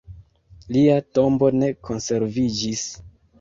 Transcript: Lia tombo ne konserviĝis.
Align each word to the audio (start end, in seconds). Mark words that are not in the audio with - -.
Lia 0.77 0.95
tombo 1.17 1.49
ne 1.59 1.69
konserviĝis. 1.91 2.83